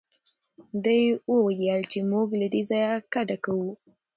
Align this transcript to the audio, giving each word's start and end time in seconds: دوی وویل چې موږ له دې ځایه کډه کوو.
دوی 0.83 1.03
وویل 1.33 1.81
چې 1.91 1.99
موږ 2.11 2.27
له 2.41 2.47
دې 2.53 2.61
ځایه 2.69 2.93
کډه 3.13 3.37
کوو. 3.43 3.71